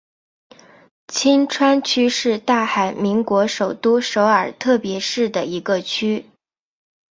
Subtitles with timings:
[1.09, 6.25] 衿川区是大韩民国首都首尔特别市的一个区。